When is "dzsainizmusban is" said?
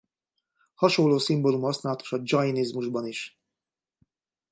2.17-3.39